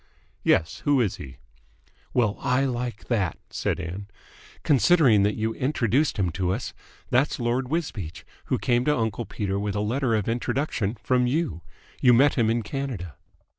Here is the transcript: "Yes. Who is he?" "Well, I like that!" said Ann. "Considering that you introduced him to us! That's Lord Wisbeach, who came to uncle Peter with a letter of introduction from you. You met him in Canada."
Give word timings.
"Yes. 0.43 0.79
Who 0.79 0.99
is 0.99 1.17
he?" 1.17 1.37
"Well, 2.11 2.35
I 2.39 2.65
like 2.65 3.05
that!" 3.05 3.37
said 3.51 3.79
Ann. 3.79 4.07
"Considering 4.63 5.21
that 5.21 5.35
you 5.35 5.53
introduced 5.53 6.17
him 6.17 6.31
to 6.31 6.51
us! 6.55 6.73
That's 7.11 7.39
Lord 7.39 7.67
Wisbeach, 7.69 8.25
who 8.45 8.57
came 8.57 8.83
to 8.85 8.97
uncle 8.97 9.27
Peter 9.27 9.59
with 9.59 9.75
a 9.75 9.79
letter 9.79 10.15
of 10.15 10.27
introduction 10.27 10.95
from 11.03 11.27
you. 11.27 11.61
You 12.01 12.15
met 12.15 12.33
him 12.33 12.49
in 12.49 12.63
Canada." 12.63 13.13